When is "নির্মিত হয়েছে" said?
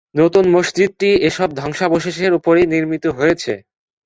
2.73-3.53